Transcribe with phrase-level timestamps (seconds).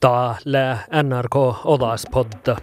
[0.00, 2.56] Tää lää NRK Olaspodda.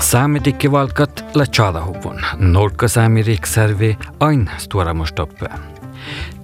[0.00, 5.48] Saamidikkivalkat lähtsadahuvun, norkkasaamiriksärvi ain stuoramustoppe.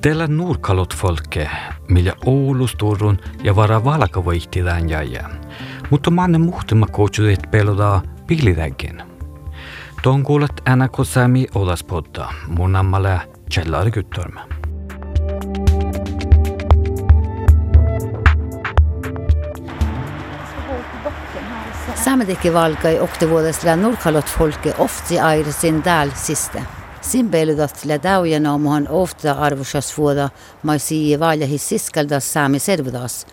[0.01, 1.51] Tällä nurkalot folke,
[1.89, 5.31] millä Oulusturun ja vara valkavoihtilään jäjä.
[5.91, 9.16] Mutta manne muhtama koutsudet pelodaa piiliräkin.
[10.07, 13.17] De golat ena ko sami olas podda, munammala
[13.51, 14.45] cellare guttorma.
[22.05, 26.63] Samedikki valkai oktivuodesta Nordkalot folke ofti aire sin dal siste.
[27.01, 30.31] Sin peilutat beludat ledaujan omuhan ofta arvosas vuoda
[30.63, 33.27] maisi valjahi siskaldas saami servudas.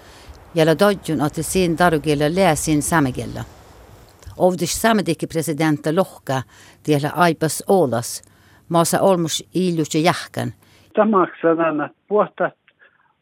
[0.55, 3.44] Jala dodjun otti sin darugilla lää sin samegilla.
[4.38, 6.42] Ovdish samediki presidentta lohka
[6.84, 8.22] tiellä aipas olas,
[8.70, 10.54] maassa olmus iljutsi jahkan.
[10.96, 12.54] Tamaksadan puhtat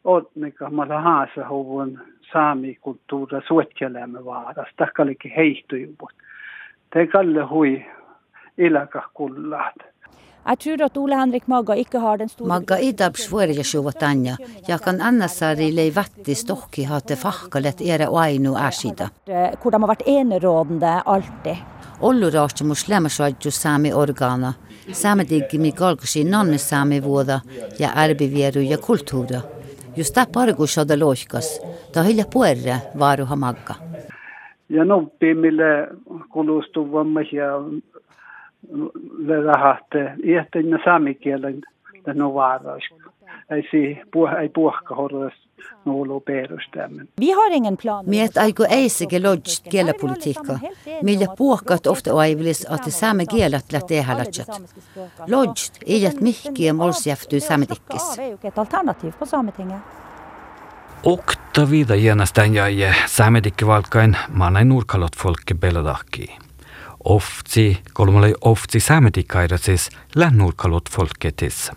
[0.04, 2.00] otnika mala haasa huvun
[2.32, 6.16] saamikulttuura suotkelemme vaaras, takkaliki heihtujuvat.
[6.92, 7.86] Te kalle hui
[8.58, 9.91] ilakah kullaat.
[10.46, 14.36] Jeg tror at Ole Henrik Magga ikke har den store Magga idab svårja sjuvatanja.
[14.68, 19.10] Ja kan annasari lei vatti stokki hate fahkalet ere ainu ärsida.
[19.26, 21.62] Eh, Hvor de har vært enerådende alltid.
[22.00, 24.54] Ollu raasti mus lämmäsvadju saami organa.
[24.92, 27.40] Sami diggi mi galgasi nonne sami vuoda
[27.78, 29.40] ja arbivieru ja kulttuura.
[29.96, 31.60] Just tämä pargu ada lohkas.
[31.92, 33.74] Ta hilja puerre vaaruha magga.
[34.68, 35.88] Ja noppi mille
[36.32, 37.60] kulustuvamme ja
[39.18, 41.62] le rahatte kielen saamikielen
[42.14, 42.82] no vaaras.
[43.50, 43.98] Ei si
[44.40, 45.32] ei puhka horras
[45.84, 47.08] nuolu perustämmen.
[47.20, 48.04] Vi har ingen plan.
[48.06, 50.58] Miet aiku eisige lodjt kielepolitiikka.
[51.02, 54.48] Millä puhkat ofta aivilis at saame kielet lähtee halatsat.
[55.26, 58.16] Lodjt iät mihkiä molsjäfty saamedikkis.
[58.16, 59.80] Det er jo ikke et alternativ på Sametinget.
[61.04, 65.54] Okta vida genastään jäi saamedikkivalkain maanai nurkalotfolke
[67.02, 67.12] beladaki.
[67.12, 71.70] Oftsi, kolmalle oftsi saamedikkairasis län nurkalotfolketis.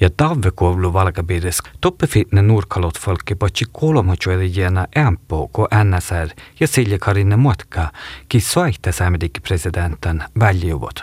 [0.00, 6.28] Ja tavvekovlu valkabiris toppefitne nurkalotfolke paitsi kolmachoille jena ämpö ko NSR
[6.60, 7.88] ja Silja Karinne Muotka,
[8.28, 11.02] ki soitte saamedikkipresidenten väljuvot.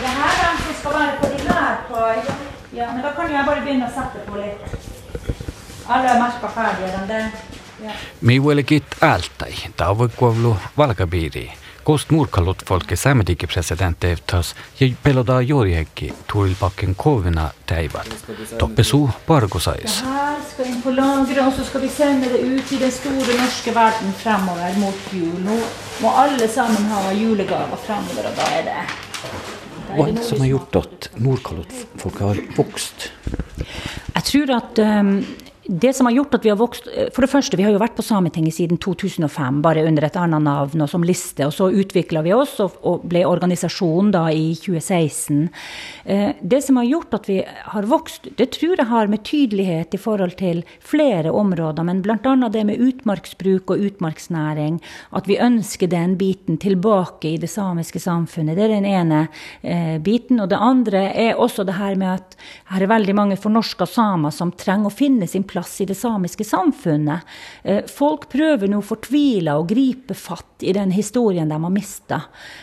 [0.00, 1.96] Det her som skal være på de her på,
[2.72, 4.60] ja, men da kan jo jeg bare begynne å sette på litt.
[5.88, 7.30] Alle er merka ferdige, den der.
[7.82, 7.92] Ja.
[8.20, 11.61] Miuelikit ältäi, tavvekovlu valkabiri.
[11.84, 18.24] Kost nurkalotfolke saamedikkipresidenteivtas ja pelodaa juuriekki tuilpakken kovina täivät.
[18.58, 20.02] Toppesu parkosais.
[20.02, 20.90] Det her skal inn på
[21.46, 25.34] og så skal vi sende det ut i den store norske verden fremover mot jul.
[25.44, 25.58] Nå
[26.00, 28.78] må alle sammen ha julegaver fremover, og da er det
[29.92, 33.10] Hva er det som har gjort at nordkalotfolket har vokst?
[34.14, 35.16] Jeg tror at um,
[35.64, 37.94] det som har gjort at vi har vokst For det første, vi har jo vært
[37.94, 41.46] på Sametinget siden 2005, bare under et annet navn og som liste.
[41.46, 45.44] Og så utvikla vi oss og, og ble organisasjon da i 2016.
[46.04, 49.94] Eh, det som har gjort at vi har vokst, det tror jeg har med tydelighet
[49.94, 52.18] i forhold til flere områder, men bl.a.
[52.50, 54.80] det med utmarksbruk og utmarksnæring.
[55.14, 58.58] At vi ønsker den biten tilbake i det samiske samfunnet.
[58.58, 59.22] Det er den ene
[59.62, 60.42] eh, biten.
[60.42, 62.36] Og det andre er også det her med at
[62.74, 66.44] her er veldig mange fornorska samer som trenger å finne sin plass i det samiske
[66.44, 67.20] samfunnet.
[67.62, 72.20] Eh, Folk prøver nå fortvila å gripe fatt i den historien de har mista,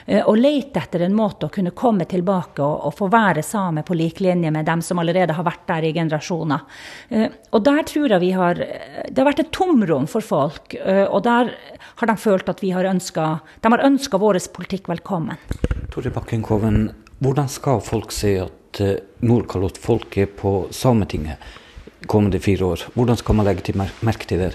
[0.08, 3.98] og lete etter en måte å kunne komme tilbake og, og få være same på
[3.98, 6.66] lik linje med dem som allerede har vært der i generasjoner.
[7.10, 11.06] Eh, Og der tror jeg vi har Det har vært et tomrom for folk, eh,
[11.08, 11.54] og der
[12.02, 15.38] har de følt at vi har ønska De har ønska vår politikk velkommen.
[15.92, 21.38] Tore Bakkenkoven, hvordan skal folk se at eh, nordkalotfolket er på Sametinget
[22.08, 22.84] kommende fire år?
[22.96, 24.54] Hvordan skal man legge til mer merke til det?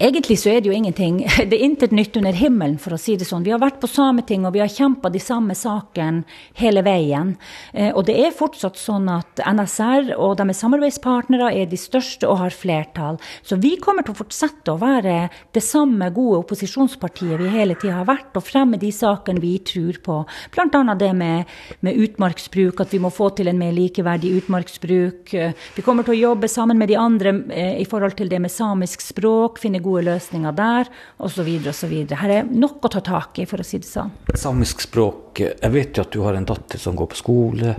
[0.00, 1.22] Egentlig så er det jo ingenting.
[1.50, 3.44] Det er intet nytt under himmelen, for å si det sånn.
[3.46, 6.24] Vi har vært på Sametinget, og vi har kjempa de samme sakene
[6.58, 7.34] hele veien.
[7.72, 12.40] Eh, Og det er fortsatt sånn at NSR og deres samarbeidspartnere er de største og
[12.42, 13.20] har flertall.
[13.46, 18.00] Så vi kommer til å fortsette å være det samme gode opposisjonspartiet vi hele tida
[18.02, 20.18] har vært, og fremme de sakene vi tror på.
[20.54, 20.94] Bl.a.
[20.98, 21.46] det med,
[21.80, 25.34] med utmarksbruk, at vi må få til en mer likeverdig utmarksbruk.
[25.34, 28.40] Eh, Vi kommer til å jobbe sammen med de andre eh, i forhold til det
[28.42, 30.90] med samisk språk, finne gode løsninger der,
[31.22, 31.50] osv.
[31.68, 31.94] osv.
[32.16, 34.12] Her er nok å ta tak i, for å si det sånn.
[34.36, 37.76] Samisk språk Jeg vet jo at du har en datter som går på skole,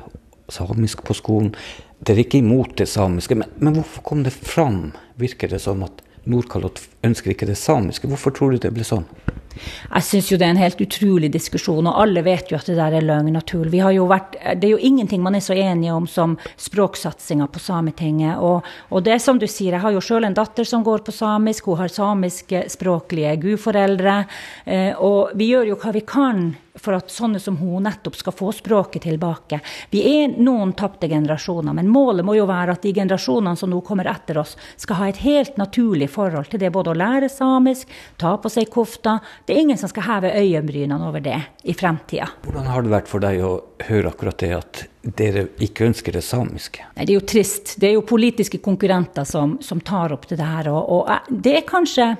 [0.54, 1.54] samisk på skolen.
[1.98, 4.92] Dere er ikke imot det samiske, men, men hvorfor kom det fram?
[5.18, 8.10] Virker det som at Nordkalott ønsker ikke det samiske?
[8.12, 9.08] Hvorfor tror du det ble sånn?
[9.58, 12.78] Jeg syns jo det er en helt utrolig diskusjon, og alle vet jo at det
[12.78, 13.70] der er løgn og tull.
[13.72, 18.38] Vært, det er jo ingenting man er så enige om som språksatsinga på Sametinget.
[18.44, 21.06] Og, og, det er som du sier, jeg har jo sjøl en datter som går
[21.08, 24.20] på samisk, hun har samiske språklige gudforeldre.
[24.66, 28.36] Eh, og vi gjør jo hva vi kan for at sånne som hun nettopp skal
[28.36, 29.60] få språket tilbake.
[29.90, 33.82] Vi er noen tapte generasjoner, men målet må jo være at de generasjonene som nå
[33.86, 37.92] kommer etter oss, skal ha et helt naturlig forhold til det både å lære samisk,
[38.20, 42.30] ta på seg kofta, det er ingen som skal heve øyenbrynene over det i fremtida.
[42.46, 43.54] Hvordan har det vært for deg å
[43.88, 44.84] høre akkurat det at
[45.18, 46.88] dere ikke ønsker det samiske?
[46.96, 47.76] Nei, det er jo trist.
[47.80, 50.72] Det er jo politiske konkurrenter som, som tar opp det her.
[50.74, 52.12] Og, og eh, det, er kanskje,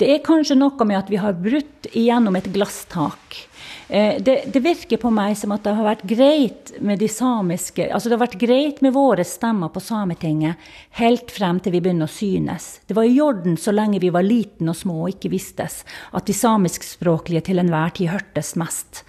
[0.00, 3.42] det er kanskje noe med at vi har brutt igjennom et glasstak.
[3.88, 7.84] Eh, det, det, virker på meg som at det har vært greit med de samiske
[7.86, 10.58] Altså det har vært greit med våre stemmer på Sametinget
[10.98, 12.80] helt frem til vi begynner å synes.
[12.86, 16.26] Det var i orden så lenge vi var liten og små og ikke vistes, at
[16.26, 19.04] de samiskspråklige til enhver tid hørtes mest.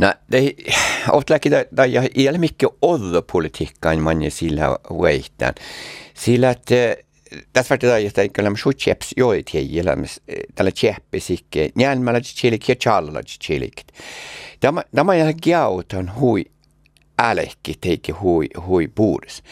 [0.00, 0.40] Nei, det
[1.08, 4.76] er det, det gjelder mye oljepolitikken man sier, sillä
[6.14, 6.54] Sier Sillä
[7.30, 12.68] Tässä täsvärtilaajista ikka olema su tšeps joid ei olemas, eh, talle tšepis ikka, njälmäla tšilik
[12.68, 13.82] ja tšalla tšilik.
[14.60, 15.54] Tämä, tämä jälki
[15.98, 16.44] on hui
[17.18, 19.42] älekki teikki hui, hui puuris.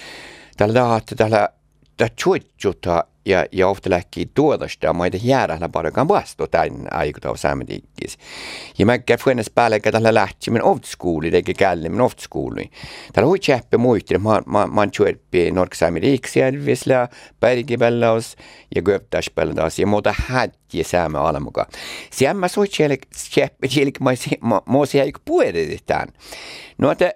[0.56, 1.48] Tällä tahatte tällä,
[1.96, 8.18] tällä tšutjuta ja, ja oftalääkki tuotosta maita jäädällä paljonkaan vastu tuota tämän aikuta saametikkis.
[8.78, 12.70] Ja mä käyn fuennes päälle, että tällä lähti minun oftskuuli, teki källe minun oftskuuli.
[13.12, 17.08] Täällä hui tjäppi muisti, mä, mä, mä oon tjäppi norksaameriksi järvisellä,
[17.40, 18.36] pärkipällaus
[18.74, 21.66] ja göptäspälläus ja muuta hätti saamme alamuka.
[22.10, 23.98] Siellä mä sui tjäppi, tjäppi,
[24.40, 26.08] mä oon siellä puhutaan.
[26.78, 27.12] No, että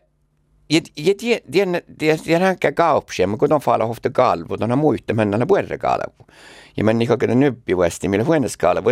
[0.71, 5.15] ja tie, tien, tie, tien hankkeen kaupsia, mä kun on faala hohta kalvu, on muista,
[5.15, 6.27] mä annan puerre kalvu.
[6.77, 8.91] Ja mä nikon kyllä nyppi vuosti, millä huones kalvu.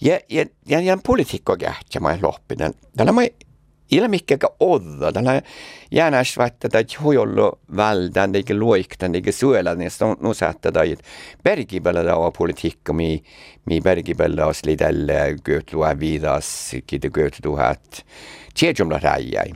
[0.00, 2.74] Ja, ja, ja, ja poliitikko kähtsä, mä loppinen.
[2.96, 3.20] Tällä mä
[3.90, 5.42] ilmikkekä odda, tällä
[5.90, 11.04] jäänäs vaihtaa, että hojollu vältän, eikä luiktan, eikä suolan, niin ja on nusättä, että
[11.42, 13.22] perkipällä tämä on politiikka, mi,
[13.66, 18.02] mi perkipällä on slidelle, köytluä viidas, kiitä köytluä, että
[18.60, 19.52] kedjomlataajai.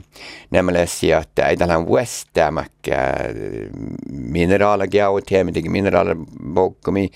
[0.49, 2.95] Nämligen att Eidalan Westamakka
[3.33, 7.09] mm, mineraaleja on tietenkin mineraalibokkomi.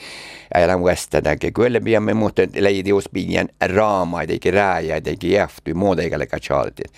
[0.56, 6.92] Eidalan Westadäke kyllebiamme, mutta leidiuspien raama, eikä rääjä, eikä jähty, muuta eikä leka chaltit.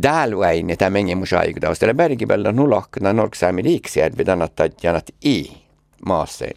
[0.00, 5.52] Täällä väin, että mengen musaikda, ostella bergibella nulakna norksäämi liikseet, vedanat janat i
[6.06, 6.54] maaseen.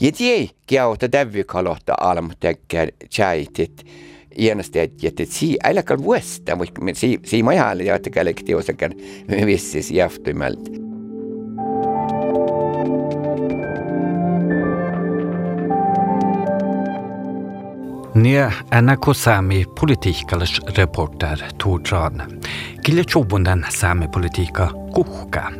[0.00, 3.86] Ja tiei kiauta tävykalohta alm tekee chaitit.
[5.24, 8.92] Sii, älkää vuosta, mutta si, si majalla ja että kälekti osakan
[9.46, 10.84] vissis jahtuimalta.
[18.14, 22.22] Nia NRK Sami politiikkallis reporter Tordran.
[22.82, 25.52] Kille chubunden Sami politika kuhka.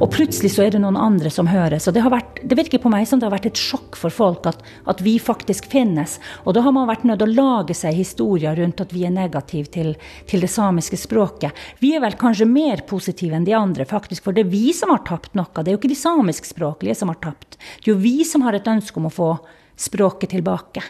[0.00, 2.80] Og plutselig så er det noen andre som høres, og det, har vært, det virker
[2.82, 4.60] på meg som det har vært et sjokk for folk at,
[4.90, 6.18] at, vi faktisk finnes.
[6.44, 9.14] Og da har man vært nødt til å lage seg historier rundt at vi er
[9.14, 9.94] negative til,
[10.30, 11.56] til, det samiske språket.
[11.82, 14.92] Vi er vel kanskje mer positive enn de andre, faktisk, for det er vi som
[14.94, 15.48] har tapt noe.
[15.60, 17.58] Det er jo ikke de samiskspråklige som har tapt.
[17.80, 19.32] Det er jo vi som har et ønske om å få
[19.80, 20.84] språket tilbake.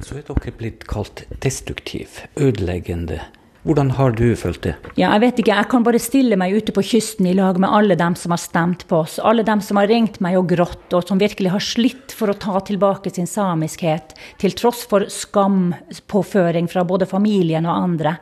[0.00, 3.20] Så er dere blitt kalt destruktiv, ødeleggende
[3.62, 4.72] hvordan har du følt det?
[4.98, 5.54] Ja, jeg vet ikke.
[5.54, 8.40] Jeg kan bare stille meg ute på kysten i lag med alle dem som har
[8.42, 9.20] stemt på oss.
[9.22, 12.38] Alle dem som har ringt meg og grått, og som virkelig har slitt for å
[12.38, 18.16] ta tilbake sin samiskhet, til tross for skampåføring fra både familien og andre.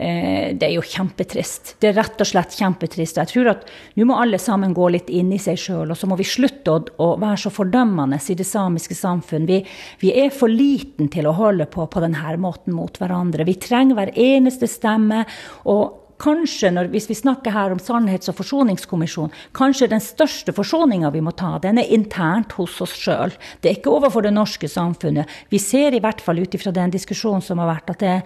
[0.00, 1.74] Eh, det er jo kjempetrist.
[1.82, 3.18] Det er rett og slett kjempetrist.
[3.20, 3.66] Jeg tror at
[4.00, 6.72] nå må alle sammen gå litt inn i seg sjøl, og så må vi slutte
[6.72, 9.44] å, å, være så fordømmende i det samiske samfunn.
[9.50, 9.60] Vi,
[10.00, 13.44] vi, er for liten til å holde på på denne måten mot hverandre.
[13.44, 15.26] Vi trenger hver eneste stemme.
[15.68, 21.10] og kanskje, når, hvis vi snakker her om sannhets- og forsoningskommisjon, kanskje den største forsoninga
[21.14, 23.32] vi må ta, den er internt hos oss sjøl.
[23.60, 25.30] Det er ikke overfor det norske samfunnet.
[25.50, 28.16] Vi ser i hvert fall ut ifra den diskusjonen som har vært, at det,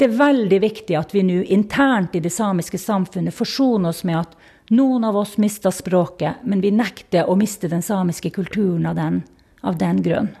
[0.00, 4.22] det er veldig viktig at vi nå internt i det samiske samfunnet forsoner oss med
[4.22, 4.38] at
[4.72, 9.20] noen av oss mister språket, men vi nekter å miste den samiske kulturen av den,
[9.60, 10.32] av den grunn.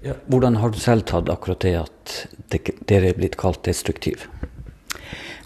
[0.00, 2.14] Ja, hvordan har du selv tatt akkurat det at
[2.88, 4.28] dere er blitt kalt destruktiv?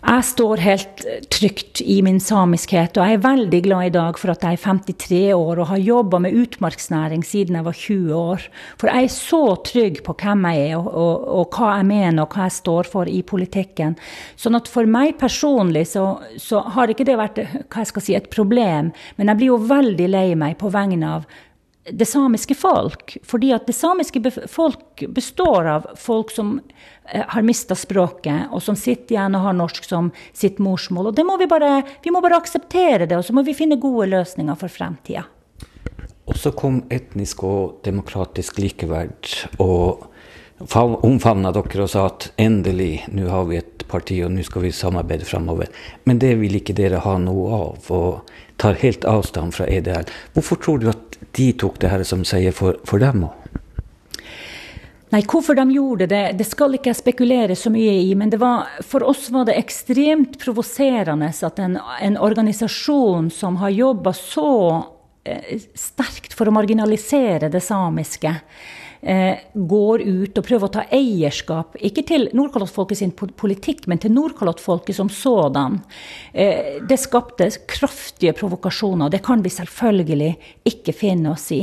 [0.01, 4.33] Jeg står helt trygt i min samiskhet, og jeg er veldig glad i dag for
[4.33, 8.47] at jeg er 53 år og har jobba med utmarksnæring siden jeg var 20 år.
[8.81, 12.25] For jeg er så trygg på hvem jeg er, og, og, og hva jeg mener
[12.25, 13.99] og hva jeg står for i politikken.
[14.41, 16.07] Sånn at for meg personlig så,
[16.41, 17.45] så har ikke det vært
[18.01, 21.29] si, et problem, men jeg blir jo veldig lei meg på vegne av
[21.93, 23.17] det samiske folk.
[23.27, 26.59] Fordi at det samiske folk består av folk som
[27.13, 31.11] eh, har mista språket, og som sitter igjen og har norsk som sitt morsmål.
[31.11, 33.81] Og det må vi bare, vi må bare akseptere det, og så må vi finne
[33.81, 35.27] gode løsninger for fremtida.
[36.31, 40.10] Og så kom etnisk og demokratisk likeverd og
[40.61, 44.73] omfavna dere og sa at endelig, nå har vi et parti, og nå skal vi
[44.75, 45.71] samarbeide framover.
[46.05, 50.11] Men det vil ikke dere ha noe av, og tar helt avstand fra EDL.
[50.37, 53.37] Hvorfor tror du at de tok det her som seier for, for dem òg?
[55.11, 58.13] Nei, hvorfor de gjorde det, det skal ikke jeg spekulere så mye i.
[58.15, 64.13] Men var, for oss var det ekstremt provoserende at en, en organisasjon som har jobba
[64.15, 64.53] så
[65.27, 68.37] eh, sterkt for å marginalisere det samiske,
[69.01, 74.97] går ut og prøver å ta eierskap, ikke til Nordkalottfolket sin politikk, men til Nordkalottfolket
[74.99, 75.79] som sådan.
[76.33, 80.33] Eh, det skapte kraftige provokasjoner, og det kan vi selvfølgelig
[80.69, 81.63] ikke finne oss i.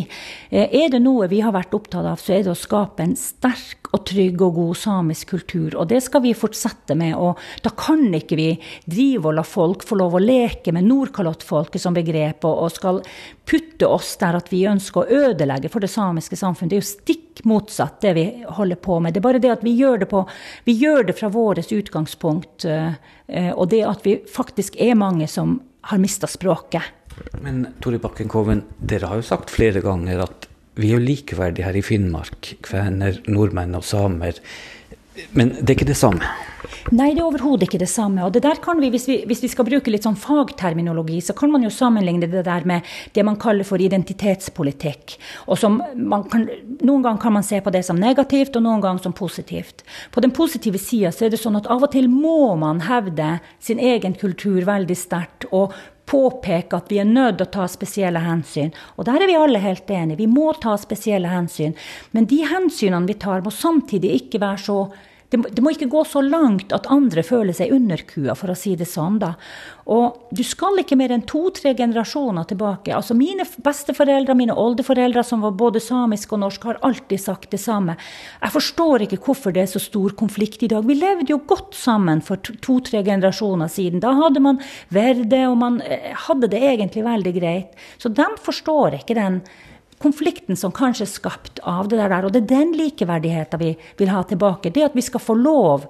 [0.50, 3.16] Eh, er det noe vi har vært opptatt av, så er det å skape en
[3.20, 5.78] sterk og trygg og god samisk kultur.
[5.78, 7.16] Og det skal vi fortsette med.
[7.16, 8.50] Og da kan ikke vi
[8.86, 13.02] drive og la folk få lov å leke med Nordkalottfolket som begrep, og, og skal
[13.48, 16.74] putte oss der at vi ønsker å ødelegge for det samiske samfunnet.
[16.74, 18.26] Det er jo stikk motsatt det vi
[18.58, 19.14] holder på med.
[19.14, 20.24] Det er bare det at vi gjør det, på,
[20.66, 25.60] vi gjør det fra vårt utgangspunkt, eh, og det at vi faktisk er mange som
[25.92, 26.94] har mista språket.
[27.42, 31.66] Men Tore Bakken Koven, dere har jo sagt flere ganger at vi er jo likeverdige
[31.66, 34.38] her i Finnmark, kvener, nordmenn og samer.
[35.32, 36.36] Men det er ikke det samme?
[36.96, 38.24] Nei, det er overhodet ikke det samme.
[38.26, 41.36] Og det der kan vi hvis, vi, hvis vi skal bruke litt sånn fagterminologi, så
[41.38, 45.18] kan man jo sammenligne det der med det man kaller for identitetspolitikk.
[45.48, 45.82] Og som
[46.32, 46.48] kan,
[46.78, 49.84] Noen ganger kan man se på det som negativt, og noen ganger som positivt.
[50.14, 53.82] På den positive sida er det sånn at av og til må man hevde sin
[53.84, 55.48] egen kultur veldig sterkt.
[55.52, 55.74] og
[56.08, 58.72] påpeke at vi er nødt til å ta spesielle hensyn.
[58.96, 60.22] Og der er vi alle helt enige.
[60.22, 61.76] Vi må ta spesielle hensyn.
[62.16, 64.80] Men de hensynene vi tar, må samtidig ikke være så
[65.30, 68.78] det, det, må ikke gå så langt at andre føler seg underkua, for å si
[68.80, 69.18] det sånn.
[69.20, 69.34] da.
[69.92, 72.94] Og du skal ikke mer enn to-tre generasjoner tilbake.
[72.96, 77.60] Altså Mine besteforeldre, mine oldeforeldre som var både samiske og norske, har alltid sagt det
[77.60, 77.98] samme.
[78.40, 80.88] Jeg forstår ikke hvorfor det er så stor konflikt i dag.
[80.88, 84.04] Vi levde jo godt sammen for to-tre generasjoner siden.
[84.04, 84.62] Da hadde man
[84.96, 87.76] verde, og man eh, hadde det egentlig veldig greit.
[88.00, 89.42] Så de forstår ikke den
[90.04, 92.26] konflikten som kanskje er skapt av det der.
[92.26, 94.74] Og det er den likeverdigheten vi vil ha tilbake.
[94.74, 95.88] Det at vi skal få lov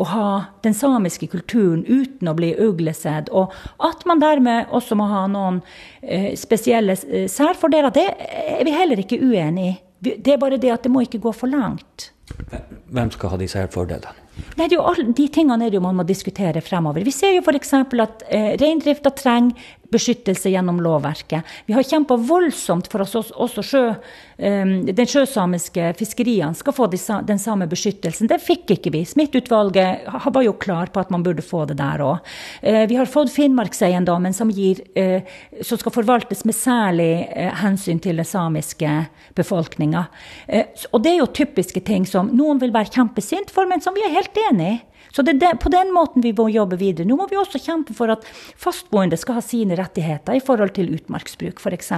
[0.00, 0.28] å ha
[0.64, 3.52] den samiske kulturen uten å bli uglesett, og
[3.84, 5.58] at man dermed også må ha noen
[6.00, 9.76] eh, spesielle eh, særfordeler, det er vi heller ikke uenig i.
[10.00, 12.08] Det er bare det at det må ikke gå for langt.
[12.88, 14.16] Hvem skal ha de særfordelene?
[14.56, 17.04] Nei, det jo De tingene er det jo man må diskutere fremover.
[17.04, 17.74] Vi ser jo f.eks.
[17.74, 19.58] at eh, reindrifta trenger
[19.90, 21.46] beskyttelse gjennom lovverket.
[21.66, 27.40] Vi har kjempa voldsomt for at også sjø, um, den sjøsamiske fiskeriene skal få den
[27.42, 28.30] samme beskyttelsen.
[28.30, 29.04] Det fikk ikke vi.
[29.08, 32.20] Smittutvalget var jo klar på at man burde få det der òg.
[32.62, 35.20] Eh, vi har fått Finnmarkseiendommen, som, uh,
[35.62, 38.90] som skal forvaltes med særlig uh, hensyn til den samiske
[39.34, 40.06] befolkninga.
[40.92, 44.04] og det er jo typiske ting som noen vil være kjempesint for, men som vi
[44.06, 44.78] er helt enig i.
[45.12, 47.08] Så det er på den måten vi må jobbe videre.
[47.08, 48.26] Nå må vi også kjempe for at
[48.56, 51.92] fastboende skal ha sine rettigheter i forhold til utmarksbruk, f.eks.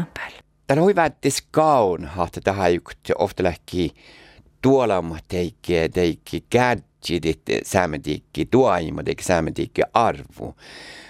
[0.66, 3.90] Det har jo vært skaun at det har gjort ofte lekki
[4.62, 10.54] tuolama teikki teikki gadgetit saametikki tuaima teikki saametikki arvu.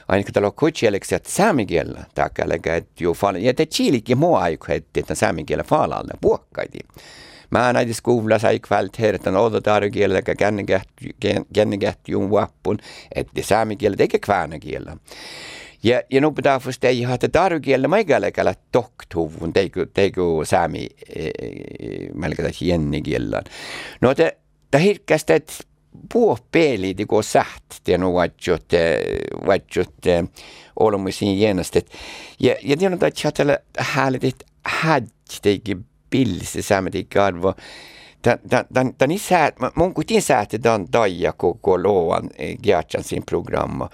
[0.09, 4.67] Ainakin täällä on kutsijälleksi, että saamikielellä takalla, että juu falan, ja te chilikki mua aiku,
[4.69, 6.79] että saamikielellä falalle puokkaiti.
[7.53, 10.35] Mä maanantiskuulassa sai kvalt hertan odotarkielä, joka
[11.55, 12.79] kännegähti jun vappun,
[13.15, 14.97] että saamikielä eikä kväänäkielä.
[15.85, 19.87] Ja, ja nu pitää förstå att det där gäller mig gäller gäller doktorn, det går
[19.97, 20.45] det går
[22.15, 23.43] melkein tässä jenni gäller.
[24.01, 24.39] No det
[24.73, 25.53] det hirkästä että
[26.13, 28.75] puopeli det går sagt det nu att att
[29.49, 30.31] att
[30.77, 31.77] olemme sin genast.
[32.39, 35.07] Ja ja det är något att chatta härligt hade
[36.13, 37.55] pilsisä, niin mä tiedän arvoa
[38.23, 38.39] tämän,
[38.73, 43.89] tämän, tämän isä, mun kuitenkin sääti tämän taija, kun, kun lovan eh, Gertsan sin programma.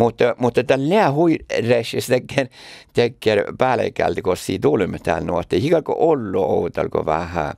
[0.00, 1.38] Mutta, eh, mutta eh, tämän lää hui
[1.68, 2.48] reissis tekee,
[2.92, 5.60] tekee päällekälti, kun siitä olemme täällä nuorten.
[5.60, 7.54] Hikalko ollu outalko vähän,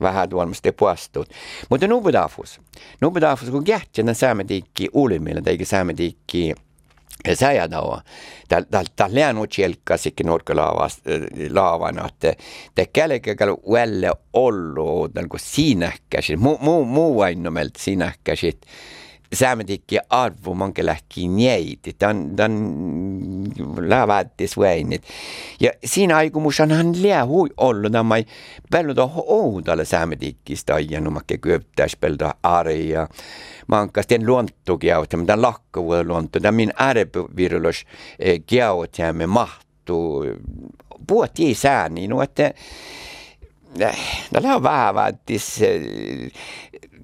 [0.00, 1.28] vähän tuommoista puastut.
[1.70, 2.60] Mutta nubudaafus.
[3.00, 6.54] Nubudaafus, kun Gertsan on saametikki olemilla, teikä saametikki
[7.34, 8.02] säga då.
[8.48, 12.34] Där, där, där lär nog kjelka sikke norkalaavas äh, laavan, että
[12.74, 18.66] te kälkekäl uelle ollu, dalgo sinähkäsit, muu, muu, muu ainomelta sinähkäsit,
[19.34, 21.92] saametikki arvu monkelahkin jäiti.
[21.98, 22.62] Tämän, tämän
[23.88, 25.02] lavattis väinit.
[25.60, 28.14] Ja siinä aikomussahan liähui ollut nämä
[28.70, 33.08] pelota oudalle saametikkistä ja numakke kyöptäis pelota arja.
[33.66, 36.40] Mankas den luonttu kiautta, mitä lakkavuuden luonttu.
[36.40, 37.84] Tämä min äärevirulus
[38.18, 40.24] eh, kiautta me mahtuu.
[41.06, 42.46] Puhuttiin sääni, no, että
[43.80, 43.98] eh,
[44.32, 45.80] Tällä on vähän vaatis eh,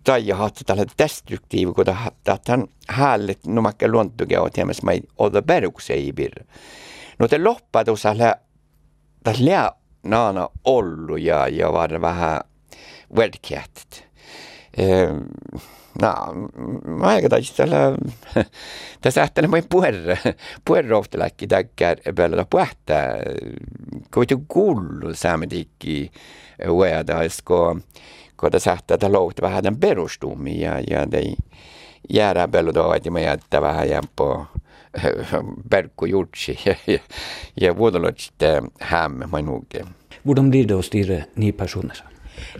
[0.05, 1.89] taija tälle destruktiiv, kun
[2.29, 6.45] att han hallet numakke luontukia on tiemäs mai oda perukse ei pir.
[7.19, 8.35] No te loppadus alle
[9.25, 9.71] täs lea
[10.03, 12.41] naana ollu ja ja var vähän
[13.17, 14.05] välkjätet.
[14.77, 15.19] Ehm,
[16.03, 16.15] no,
[16.87, 17.77] mä aika taisi tällä,
[19.01, 20.17] tässä ähtänä moi puerra,
[20.65, 23.07] puerra ofta läkki täkkär päällä puhtaa,
[24.15, 26.11] kuitenkin kuullu saametikki,
[26.59, 27.77] eh, ueada, esko,
[28.41, 31.35] kun sähtää louhti vähän tämän perustummin ja, ja tei
[32.11, 34.47] jääräpellut ovat että vähän jämpoo
[35.71, 36.99] perkkujutsi ja, ja,
[37.61, 39.87] ja vuodolot sitten hämmä minuukin.
[40.27, 42.14] Hur blir det att styra nio?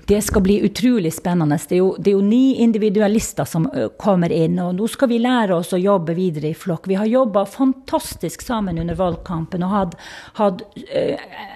[0.07, 1.59] Det skal bli utrolig spennende.
[1.69, 3.67] Det er, jo, det er, jo, ni individualister som
[4.01, 4.59] kommer inn.
[4.63, 6.89] Og nå skal vi lære oss å jobbe videre i flokk.
[6.91, 9.97] Vi har jobba fantastisk sammen under valgkampen og hatt,
[10.41, 10.65] hatt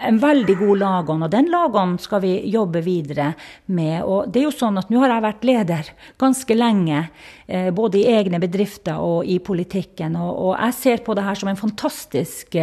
[0.07, 1.27] en veldig god lagånd.
[1.27, 3.33] Og den lagånden skal vi jobbe videre
[3.67, 4.03] med.
[4.05, 7.05] Og det er jo sånn at nå har jeg vært leder ganske lenge.
[7.75, 10.17] Både i egne bedrifter og i politikken.
[10.21, 12.59] Og, og jeg ser på det her som en fantastisk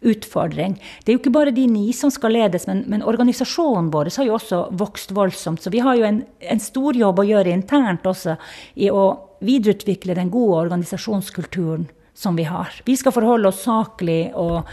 [0.00, 0.76] utfordring.
[1.02, 4.28] Det er jo ikke bare de ni som skal ledes, men, men organisasjonen vår har
[4.28, 5.62] jo også vokst voldsomt.
[5.62, 8.36] Så vi har jo en, en stor jobb å gjøre internt også
[8.74, 9.04] i å
[9.44, 11.86] videreutvikle den gode organisasjonskulturen
[12.18, 12.74] som vi har.
[12.84, 14.66] Vi skal forholde oss saklig og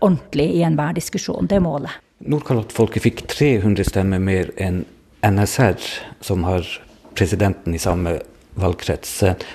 [0.00, 1.48] ordentlig i enhver diskusjon.
[1.48, 1.94] Det er målet.
[2.20, 4.82] Nordkalottfolket fikk 300 stemmer mer enn
[5.24, 5.80] NSR,
[6.20, 6.68] som har
[7.16, 8.18] presidenten i samme
[8.60, 9.14] valgkrets.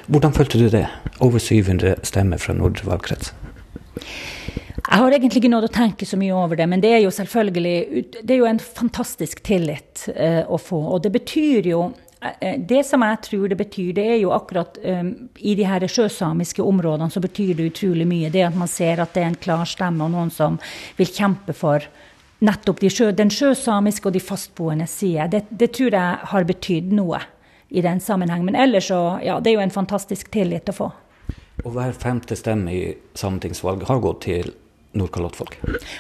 [0.10, 0.88] Hvordan følte du det?
[1.22, 3.34] Over 700 stemmer fra Nordre valgkrets.
[4.86, 7.14] Jeg har egentlig ikke nådd å tenke så mye over det, men det er jo
[7.14, 10.78] selvfølgelig det er jo en fantastisk tillit eh, å få.
[10.94, 11.88] Og det betyr jo
[12.58, 16.64] det som jeg tror det betyr, det er jo akkurat um, i de her sjøsamiske
[16.64, 18.32] områdene så betyr det utrolig mye.
[18.34, 20.58] Det at man ser at det er en klar stemme og noen som
[20.98, 21.86] vil kjempe for
[22.46, 25.30] nettopp de sjø, den sjøsamiske og de fastboende side.
[25.34, 27.22] Det, det tror jeg har betydd noe
[27.70, 28.46] i den sammenheng.
[28.48, 30.92] Men ellers så, ja, det er jo en fantastisk tillit å få.
[31.64, 32.84] Og hver femte stemme i
[33.18, 34.54] sametingsvalget har gått til
[34.96, 35.58] Nordkalottfolk?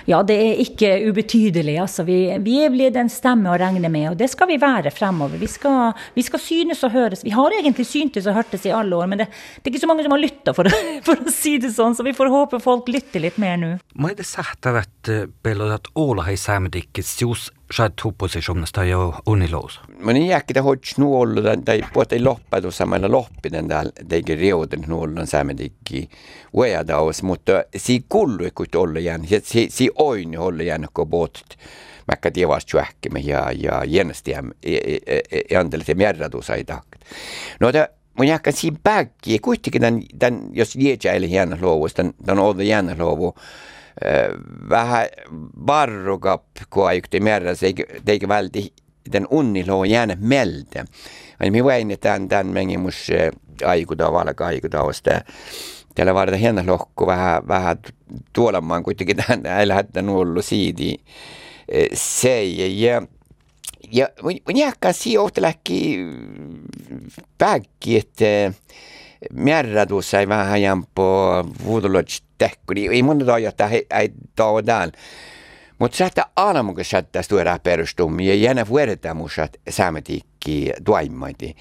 [0.09, 1.75] Ja, det er ikke ubetydelig.
[1.83, 4.93] Altså, vi, vi er blitt en stemme å regne med, og det skal vi være
[4.95, 5.39] fremover.
[5.41, 7.25] Vi skal, vi skal synes og høres.
[7.25, 9.29] Vi har egentlig syntes og hørtes i alle år, men det,
[9.59, 10.71] det er ikke så mange som har lytta, for,
[11.07, 13.73] for, å si det sånn, så vi får håpe folk lytter litt mer nå.
[13.99, 15.11] Må det sähtävät
[15.43, 17.15] pelot Oulahi säämedikis
[17.73, 19.79] Chad huppusi somnasta jo unilos.
[20.03, 26.09] Mun ei jääkki hoits nuolludan, tai puhutai loppadu samalla loppinen täällä teikin riuden nuollun saamedikki
[26.53, 31.57] uejadaus, mutta si kullu kun olla jäänyt, si, si oin olla jäänyt kun bootit.
[32.07, 34.51] Mäkkä tievas tjuäkkimme ja, ja jänstiäm,
[35.51, 36.97] jantelisem e- e- e- järjadusaitakta.
[37.59, 39.81] No ta, mun jääkki siin pääkki, kuitenkin
[40.19, 43.33] tämän, jos lietsä eli jäänä luovuus, tämän, tämän olla jäänä luovuus,
[44.69, 45.07] vähän
[45.67, 47.63] varrukap, kun aikti määräs,
[48.07, 48.73] eikä välti
[49.11, 50.85] den unniloo jäänyt mieltä.
[51.41, 53.07] Eli minä vain tämän, tämän mengin mus
[53.65, 55.21] aikuta, valka aikuta, osta.
[55.95, 57.77] Täällä varten hieno lohku vähän, vähän
[58.33, 60.95] tuolemaan kuitenkin tämän, ei lähdettä nullu siidi
[61.93, 62.43] se.
[62.43, 63.01] Ja,
[63.91, 65.99] ja mun jääkään siihen ohtaläkki
[67.37, 68.53] päkki, että
[69.33, 72.81] märrätus sai vähän jampo vuodolot tehkuri.
[72.81, 74.91] Niin ei mun tajata, he, ei taudaan.
[75.79, 81.55] Mutta saattaa aina mukaan saattaa tuoda perustumia ja jäänä vuodetta muistat saametikki tuaimaiti.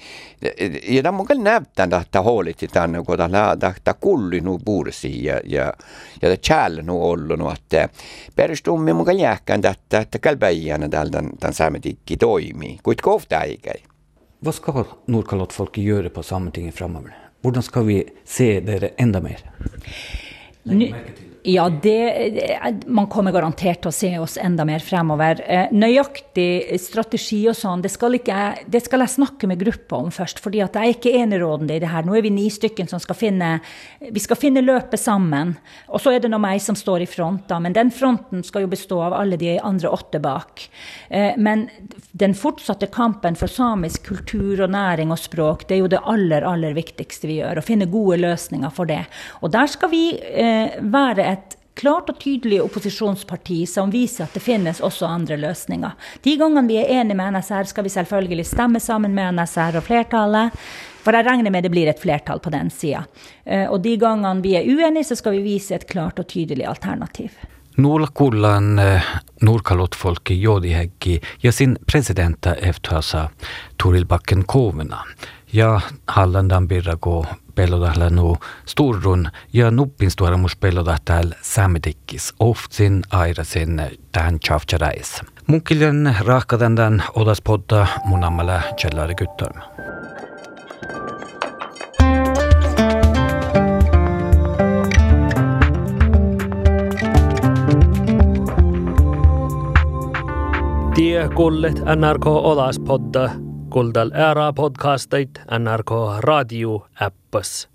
[0.87, 5.73] Ja tämä mukaan näyttää, että huolitti niinku tänne, kun tämä tahta kullinu puursi ja, ja,
[6.21, 7.89] ja tjällinu ollunu, että
[8.35, 13.71] perustumia mukaan jääkään tätä, että kälpäijänä täällä tämän saametikki toimii, kuit kohta eikä.
[14.45, 17.11] Vad ska Nordkalottfolket göra på Sametinget framöver?
[17.43, 19.39] Hur ska vi se det ända mer?
[20.65, 20.93] 你。
[21.47, 25.43] Ja, det, man kommer garantert til å se oss enda mer fremover.
[25.75, 30.41] Nøyaktig strategi og sånn, det skal, ikke, det skal jeg snakke med gruppa om først.
[30.41, 32.07] fordi jeg er ikke enerådende i det her.
[32.07, 33.51] Nå er vi ni stykken som skal finne
[34.01, 35.53] vi skal finne løpet sammen.
[35.93, 37.59] Og så er det nå meg som står i front, da.
[37.61, 40.65] Men den fronten skal jo bestå av alle de andre åtte bak.
[41.37, 41.67] Men
[42.17, 46.45] den fortsatte kampen for samisk kultur og næring og språk, det er jo det aller,
[46.47, 47.61] aller viktigste vi gjør.
[47.61, 49.03] Å finne gode løsninger for det.
[49.45, 51.34] Og der skal vi være et
[51.75, 55.95] klart og tydelig opposisjonsparti som viser at det finnes også andre løsninger.
[56.23, 59.87] De gangene vi er enige med NSR, skal vi selvfølgelig stemme sammen med NSR og
[59.87, 60.55] flertallet.
[61.05, 63.03] For jeg regner med det blir et flertall på den sida.
[63.43, 66.65] Eh, og de gangene vi er uenige, så skal vi vise et klart og tydelig
[66.65, 67.35] alternativ.
[67.77, 69.03] Nuolakullan eh,
[69.41, 73.29] nurkalotfolki johdihäkki ja sin presidenta eftösa
[73.83, 75.03] Toril Backen Kovina.
[75.53, 78.35] Ja Hallandan Birrago pelodahla nu
[78.65, 82.33] sturrun ja nuppin stuoramus pelodahtal samedikkis
[83.11, 85.21] aira sin tähän tjavtjarais.
[85.47, 89.61] Munkiljan rahkadandan odas podda munammala källarikuttörm.
[100.95, 103.29] Tie kuulet NRK Olaspodda,
[103.69, 105.91] kuuldel ära podcastit NRK
[106.23, 107.67] raadio äppas